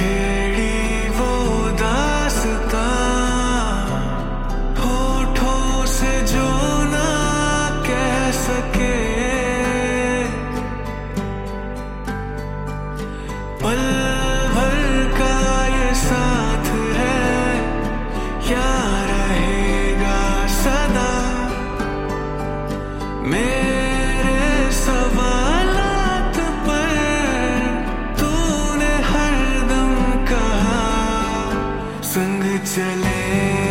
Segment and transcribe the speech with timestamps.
[0.00, 1.32] छेड़ी वो
[1.80, 2.84] दासता।
[4.78, 6.46] होठों से जो
[6.92, 7.10] ना
[7.88, 8.96] कह सके।
[13.62, 13.82] पल
[14.54, 14.78] भर
[15.18, 15.36] का
[15.76, 17.20] ये साथ है
[18.48, 18.70] क्या
[19.10, 20.20] रहेगा
[20.56, 21.12] सदा।
[23.30, 23.69] मेरे
[32.64, 33.69] चले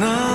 [0.00, 0.29] ना